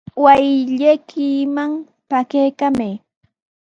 Wasillaykiman 0.23 1.71
pakaykallamay. 2.09 2.93